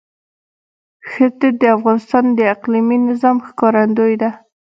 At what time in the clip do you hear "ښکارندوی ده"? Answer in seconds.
3.47-4.29